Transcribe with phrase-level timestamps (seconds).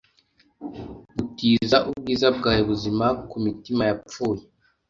[1.15, 4.43] gutiza ubwiza bwawe buzima kumitima yapfuye